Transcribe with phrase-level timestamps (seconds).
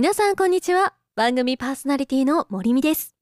[0.00, 0.94] 皆さんこんにちは。
[1.16, 3.16] 番組パーソナリティの森美です。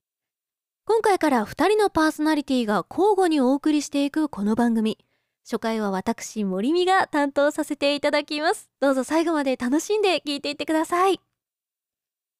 [0.85, 4.99] 今回から2人のパーソナリティが交互にお送りしていくこの番組。
[5.43, 8.69] 初回は私森美が担当させていただきます。
[8.79, 11.19] どうぞ最後まで楽しんで聞いていってください。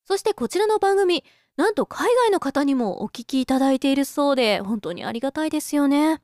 [0.05, 1.25] そしてこちらの番組
[1.57, 6.21] なんと海外の方にもお聞きいただいているそうで本当にありがたいですよね。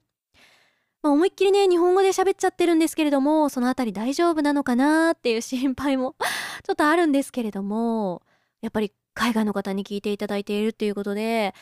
[1.03, 6.15] まあ、思いっきりね日本語で喋っちゃってるんですけれどもそのあたり大丈夫なのかなっていう心配も
[6.63, 8.23] ちょっとあるんですけれども
[8.61, 11.55] やっぱり海外の方に聞いていただいているっていうことで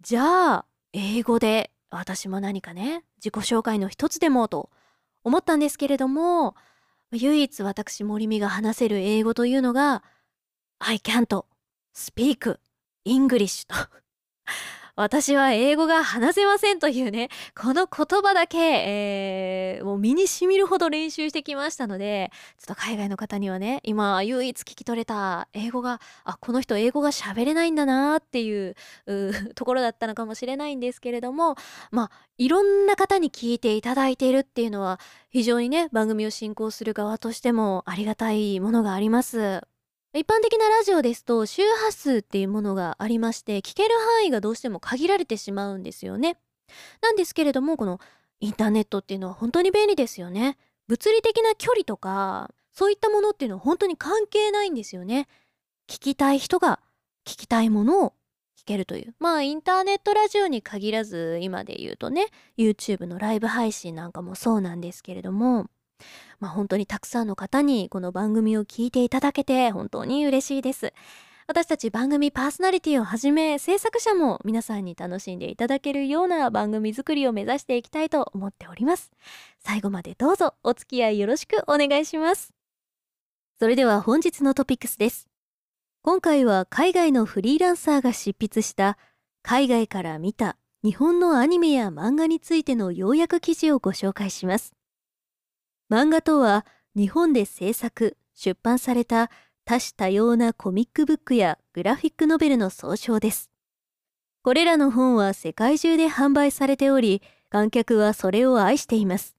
[0.00, 4.70] じゃあ英語で私も何かね自己紹介の一つでもと
[5.24, 6.54] 思ったんですけれども
[7.12, 10.02] 唯一私森美が話せる英語というのが
[10.78, 11.44] I can't
[11.94, 12.58] speak
[13.06, 13.74] English と。
[14.96, 28.74] 私は英語が話せませんというね、この言葉だけ、えー、もう身に染みるほど練習してきましたので、ちょっと海外の方にはね、今唯一聞き取れた英語が、あ、この人英語が喋れないんだなっていう
[29.54, 31.56] ところだったのかもしれないんですけれども、
[31.90, 39.60] まあ、いろんな方に聞いていただいているっていうのは、非常にね、番組を進行する側としてもありがたいものがあります。
[40.14, 46.38] 一般的なラジオですと周波数っていうものがありまして聞ける範囲がどうしても限られてしまうんですよね。
[47.02, 48.00] なんですけれどもこの
[48.40, 50.56] インターネットっていうのは本当に便利ですよね。
[50.88, 55.28] 物理的な距離とかそういったものっていうのは本当に関係ないんですよね。
[55.88, 56.80] 聞きたい人が
[57.26, 58.12] 聞きたいものを
[58.58, 65.68] 聞けるというまあインターネットラジオに限らず今で言うとね YouTube のライブ配信なんかもそうなんですけれども
[66.40, 70.92] まあ、本当にたくさんの方にこの番組を聞いていただけて本当に嬉しいです。
[71.48, 79.12] 私たち番組パーソナリティをはじめ制作者も皆さんに楽しんでいただけるような番組作りを目指していきたいと思っております。
[79.60, 82.52] 最後までどうぞお付き合いよろしくお願いします。
[83.60, 85.28] それでは本日のトピックスです。
[86.02, 88.98] 今回は海外のフリーランサーが執筆した
[89.42, 94.72] 海外から見た日本のアニメや漫画についての要約記事をご紹介します。
[95.88, 96.66] 漫画とは
[96.96, 99.30] 日本で制作出版された
[99.64, 103.50] 多種多様なコミックブックやグラフィックノベルの総称です。
[104.42, 109.36] これらの本は世界中で販売されており観客はそれを愛しています。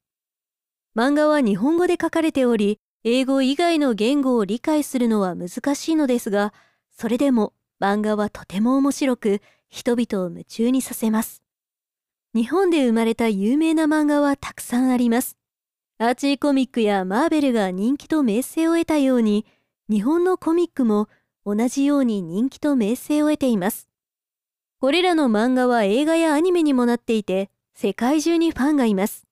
[0.95, 6.53] 漫画は日本語で書かれており英語以外の言語を理解するのは難しいのですが
[6.91, 11.43] それでも漫画はとても面白く人々を夢中にさせます。
[12.33, 15.37] 日本で生まれた有名な漫画はたくさんあります。
[15.99, 19.47] アーチーコミックやマーベルが人気と名声を得たように
[19.89, 21.09] 日本のコミックも
[21.43, 23.89] 同じように人気と名声を得ています。
[24.79, 29.25] これらの漫画は映画やアニメにもなっていて世界中にファンがいます。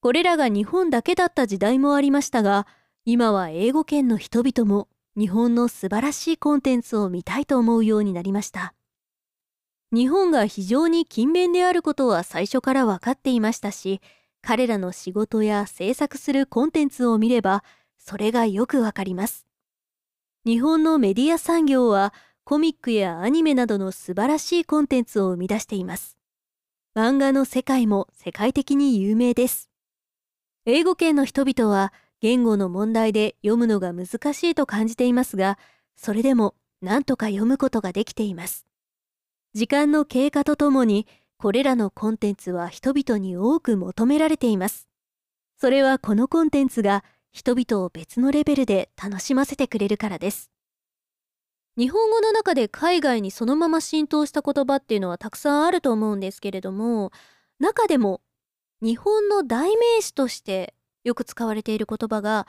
[0.00, 2.66] これらが日本だけだった時代もありましたが
[3.04, 8.74] 今は英語圏の人々も日本の素晴らしいコンテンツを見たいと思うようになりました。
[9.92, 14.00] 日本が非常に勤勉であることは最初から分かっていましたし
[14.46, 17.64] 彼らの仕事や制作するコンテンツを見れば
[17.98, 19.44] それがよくわかります。
[20.44, 22.14] 日本のメディア産業は
[22.44, 26.16] コミックやアニメなどの素晴らしいコンテンツを生み出しています。
[26.94, 29.68] 漫画の世界も世界的に有名です。
[30.64, 35.58] 英語圏の人々は言語の問題で読むのが難しいと感じていますが
[35.96, 38.64] それでも何とか読むことができています。
[39.54, 41.08] 時間の経過とともに
[41.38, 44.88] これらのコンテンツは人々に多く求められています。
[45.58, 50.50] それはこのコンテンツが人々を別のレベルで楽しませてくれるからです。
[51.76, 57.12] 日本語の中で海外にそのまま浸透した言葉っていうのはたくさんあると思うんですけれども、
[57.58, 58.22] 中でも
[58.80, 62.46] 日本の代名詞としてよく使われている言葉が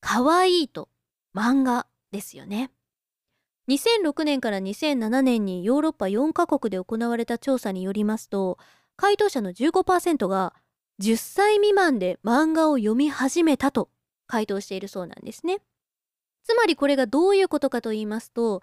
[0.00, 0.88] 可愛いと
[1.36, 2.72] 漫画ですよね。
[3.68, 8.58] 2006年から2007年にヨーロッパ4カ国で行われた調査によりますと
[8.96, 10.54] 回答者の15%が
[11.00, 13.88] 10歳未満で漫画を読み始めたと
[14.26, 15.58] 回答しているそうなんですね。
[16.44, 18.60] つまりこれがどういうことかと言いますと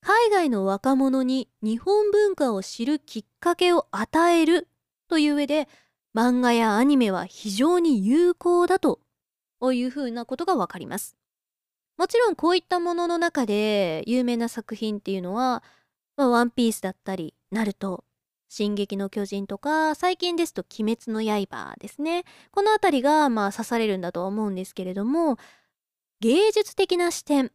[0.00, 4.68] 海外の若者に日本文化を知るきっかけを与える
[5.08, 5.68] という上で
[6.16, 9.00] 漫画やアニメは非常に有効だと
[9.62, 11.16] いうふうなことがわかります。
[11.98, 15.64] もちろんこういったものの中で有名な作品っていうのは、
[16.16, 18.04] まあ、ワンピースだったり、ナルト、
[18.48, 22.24] 進撃の巨人とか、最近ですと鬼滅の刃ですね。
[22.52, 25.38] この辺りがまあ刺されるんだとは思うんですけれども、
[26.20, 27.50] 芸術的な視点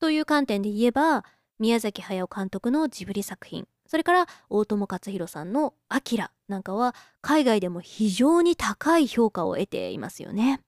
[0.00, 1.24] という観点で言えば、
[1.60, 10.60] 宮崎駿監督のジブリ作品、それから大友克洋さんの「アキラ」なんかは海外でも非常に高い評価を得ていますよね。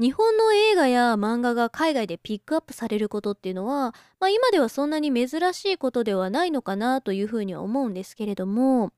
[0.00, 8.92] 日本の映画や漫画が海外でピックアップされることっていうのは、まあ、今ではそんなに珍しいことではないのかなというふうには思うんですけれども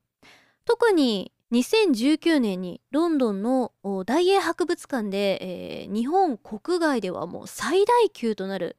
[0.65, 3.71] 特に2019年にロンドンの
[4.05, 8.75] 大英博物館で、えー、日本国外ではもう最大級となる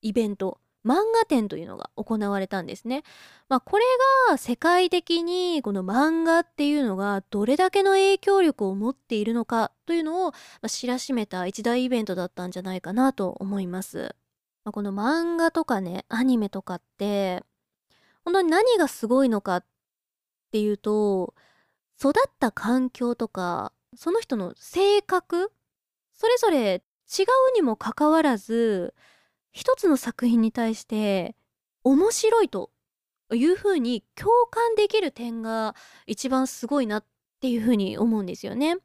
[0.00, 3.02] イベント漫画展というのが行われたんですね。
[3.48, 3.84] まあ、これ
[4.28, 10.32] が世界的にこの漫画っていうのがどれだけの影響力を持っているのかというのを
[10.68, 14.14] 知らしめた一大イベントだったんじゃないかなと思います。
[14.64, 17.42] まあ、この漫画とかねアニメとかって
[18.24, 19.64] 本当に何がすごいのかっ
[20.52, 21.34] ていうと
[21.98, 25.50] 育った環境とかその人の性格
[26.12, 27.22] それぞれ違
[27.52, 28.94] うにもかかわらず
[29.52, 31.34] 一つの作品に対して
[31.84, 32.70] 面白いと
[33.32, 35.74] いうふうに共感できる点が
[36.06, 37.04] 一番すごいなっ
[37.40, 38.76] ていうふうに思うんですよね。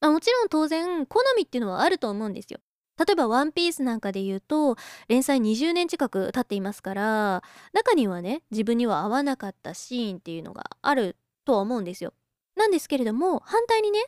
[0.00, 2.60] まあ、もちろん当然好みっていうのはあると思うんですよ。
[2.98, 4.76] 例えば「ワンピースなんかで言うと
[5.08, 7.42] 連載20年近く経っていますから
[7.72, 11.16] 中にはね自分には合わなかったシーンっていうのがある
[11.46, 12.12] とは思うんですよ。
[12.56, 14.04] なんですけれども反対にね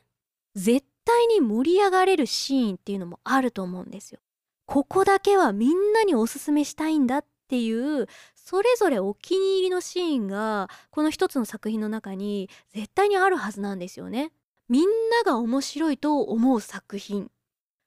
[0.55, 4.21] 絶対に盛り上がれるシーンっていうのもあると思うんですよ。
[4.73, 7.71] ここだけはみんなにおすすめしたいんだってい
[8.01, 14.33] うそれぞれお気に入りのシーンがこの一つの作品の中に絶対にあるはずなんですよね。
[14.71, 14.85] みん
[15.25, 17.31] なが面白いと思う作品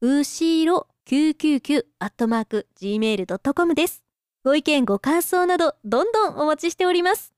[0.00, 4.02] うしろ 999-gmail.com です。
[4.44, 7.32] ご意見ご感想などどんどんお待ちしております。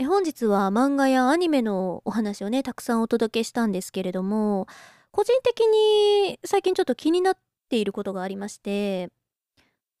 [0.00, 4.66] 本日は漫画やアニメのお話をねたくさんお届けしたんですけれども
[5.10, 7.34] 個人的に最近ちょっと気になっ
[7.68, 9.10] ていることがありまして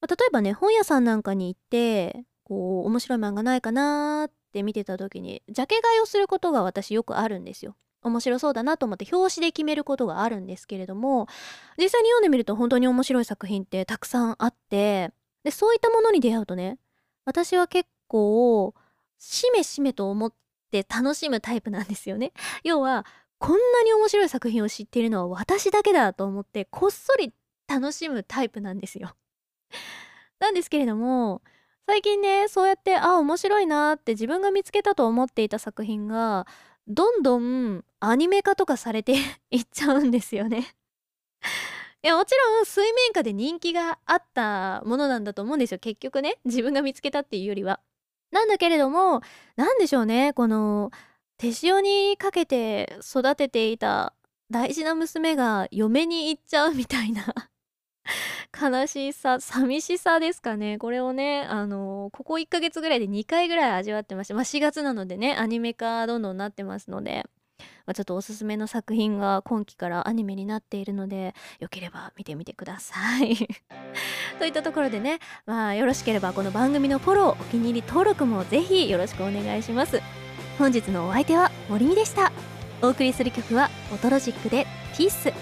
[0.02, 7.76] ま例えばね本屋さんなんかに行ってこう面白い漫画ないかなって見てた時にジャケ買いをすることが私よくあるんですよ。
[8.02, 11.28] 面白そうだなと思って表紙で決めることがあるんですけれども
[11.78, 15.12] 実際に読んでみると本当に面白い作品ってたくさんあって
[15.44, 16.78] でそういったものに出会うとね
[17.24, 18.74] 私は結構
[19.18, 20.32] しめしめと思っ
[20.72, 22.32] て楽しむタイプなんですよね。
[22.64, 23.06] 要は
[23.38, 27.32] こんなに面白い作品を知っているのは私だけだと思ってこっそり
[27.68, 29.14] 楽しむタイプなんですよ。
[30.38, 31.42] なんですけれども
[31.86, 36.46] 最近ねそうやってあ面白いなって自分が見つけたと思っていた作品が
[36.88, 39.14] どんどんアニメ化とかされて
[39.50, 40.74] いっちゃうんですよね。
[42.04, 45.78] いやもちろん水面下で人気があったものなんだと思うんですよ。
[45.78, 47.80] 結局ね自分が見つけたっていうよりは。
[48.32, 49.20] なんだけれども
[49.56, 50.90] 何でしょうねこの
[51.36, 54.14] 手塩にかけて育てていた
[54.50, 57.34] 大事な娘が嫁に行っちゃうみたいな
[58.62, 60.78] 悲しさ寂しさですかね。
[60.78, 67.24] これをねあのここ1ヶ月ぐらいで2回ぐらい味わってまして、まあ、4月なのでねアニメ化どんどんなってますので、
[67.86, 73.36] まあ、ちょっとおすすめの作品が今期からアニメになっているのでよければ見てみてください。
[74.38, 80.00] といったところでね、まあ、よろしければこの番組のフォローお気に入り登録もぜひよろしくお願いします。
[80.58, 82.30] 本日のお相手は森美でした。
[82.80, 84.66] お送りする曲は「オトロジック」で
[84.96, 85.32] 「ピース」